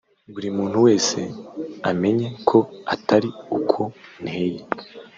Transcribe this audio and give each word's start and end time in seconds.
buri 0.33 0.49
muntu 0.57 0.77
wese 0.85 1.19
amenye 1.91 2.27
ko 2.49 2.59
atari 2.93 3.29
uko 3.57 3.81
nteye 4.23 4.61